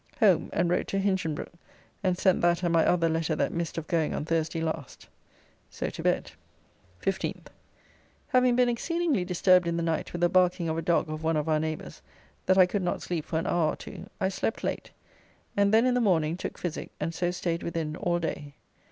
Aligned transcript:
Home, 0.19 0.49
and 0.51 0.67
wrote 0.67 0.87
to 0.87 0.97
Hinchinbroke, 0.97 1.53
and 2.03 2.17
sent 2.17 2.41
that 2.41 2.63
and 2.63 2.73
my 2.73 2.83
other 2.83 3.07
letter 3.07 3.35
that 3.35 3.51
missed 3.53 3.77
of 3.77 3.85
going 3.85 4.15
on 4.15 4.25
Thursday 4.25 4.59
last. 4.59 5.05
So 5.69 5.91
to 5.91 6.01
bed. 6.01 6.31
15th. 7.03 7.49
Having 8.29 8.55
been 8.55 8.67
exceedingly 8.67 9.23
disturbed 9.23 9.67
in 9.67 9.77
the 9.77 9.83
night 9.83 10.11
with 10.11 10.21
the 10.21 10.27
barking 10.27 10.67
of 10.69 10.77
a 10.79 10.81
dog 10.81 11.07
of 11.07 11.21
one 11.21 11.37
of 11.37 11.47
our 11.47 11.59
neighbours 11.59 12.01
that 12.47 12.57
I 12.57 12.65
could 12.65 12.81
not 12.81 13.03
sleep 13.03 13.25
for 13.25 13.37
an 13.37 13.45
hour 13.45 13.73
or 13.73 13.75
two, 13.75 14.09
I 14.19 14.29
slept 14.29 14.63
late, 14.63 14.89
and 15.55 15.71
then 15.71 15.85
in 15.85 15.93
the 15.93 16.01
morning 16.01 16.35
took 16.35 16.57
physic, 16.57 16.89
and 16.99 17.13
so 17.13 17.29
staid 17.29 17.61
within 17.61 17.95
all 17.95 18.17
day. 18.17 18.55